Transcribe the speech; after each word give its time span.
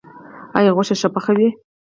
ایا 0.57 0.71
غوښه 0.75 0.95
ښه 1.01 1.09
پخوئ؟ 1.13 1.47